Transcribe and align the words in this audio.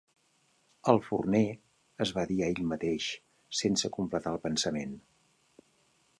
"El 0.93 1.01
forner...", 1.07 1.41
es 2.05 2.13
va 2.15 2.23
dir 2.31 2.39
a 2.41 2.49
ell 2.55 2.63
mateix 2.73 3.11
sense 3.61 3.93
completar 4.01 4.35
el 4.39 4.43
pensament. 4.49 4.99